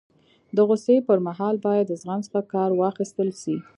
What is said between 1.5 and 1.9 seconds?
باید